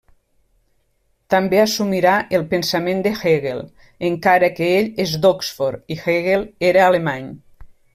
També 1.33 1.59
assumirà 1.63 2.15
el 2.39 2.47
pensament 2.55 3.05
de 3.09 3.13
Hegel, 3.19 3.63
encara 4.13 4.53
que 4.59 4.75
ell 4.81 4.93
és 5.09 5.17
d’Oxford, 5.27 5.89
i 5.99 6.03
Hegel 6.05 6.53
era 6.75 6.93
alemany. 6.93 7.35